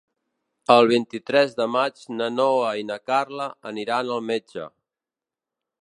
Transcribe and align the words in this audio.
El 0.75 0.87
vint-i-tres 0.91 1.53
de 1.59 1.67
maig 1.75 2.01
na 2.21 2.31
Noa 2.39 2.73
i 2.83 2.87
na 2.93 2.99
Carla 3.11 3.47
aniran 3.75 4.11
al 4.17 4.27
metge. 4.33 4.69